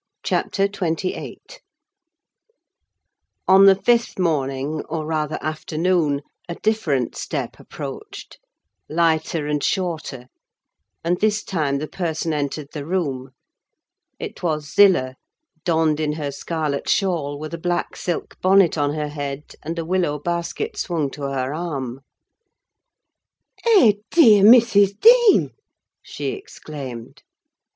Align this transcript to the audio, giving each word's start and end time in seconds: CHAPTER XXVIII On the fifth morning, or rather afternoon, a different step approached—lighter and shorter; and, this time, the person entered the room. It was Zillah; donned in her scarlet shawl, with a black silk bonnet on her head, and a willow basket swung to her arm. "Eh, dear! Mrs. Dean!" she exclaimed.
CHAPTER 0.23 0.63
XXVIII 0.63 1.39
On 3.47 3.67
the 3.67 3.75
fifth 3.75 4.17
morning, 4.17 4.81
or 4.89 5.05
rather 5.05 5.37
afternoon, 5.43 6.21
a 6.49 6.55
different 6.55 7.15
step 7.15 7.59
approached—lighter 7.59 9.45
and 9.45 9.63
shorter; 9.63 10.25
and, 11.03 11.19
this 11.19 11.43
time, 11.43 11.77
the 11.77 11.87
person 11.87 12.33
entered 12.33 12.69
the 12.73 12.83
room. 12.83 13.29
It 14.17 14.41
was 14.41 14.73
Zillah; 14.73 15.17
donned 15.65 15.99
in 15.99 16.13
her 16.13 16.31
scarlet 16.31 16.89
shawl, 16.89 17.37
with 17.37 17.53
a 17.53 17.59
black 17.59 17.95
silk 17.95 18.41
bonnet 18.41 18.79
on 18.79 18.95
her 18.95 19.09
head, 19.09 19.53
and 19.61 19.77
a 19.77 19.85
willow 19.85 20.17
basket 20.17 20.77
swung 20.77 21.11
to 21.11 21.21
her 21.31 21.53
arm. 21.53 22.01
"Eh, 23.75 23.93
dear! 24.09 24.41
Mrs. 24.43 24.99
Dean!" 24.99 25.51
she 26.01 26.29
exclaimed. 26.29 27.21